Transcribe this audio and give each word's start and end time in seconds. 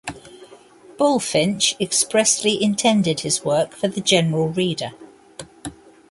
Bulfinch 0.97 1.79
expressly 1.79 2.57
intended 2.59 3.19
his 3.19 3.45
work 3.45 3.73
for 3.75 3.87
the 3.87 4.01
general 4.01 4.47
reader. 4.47 4.93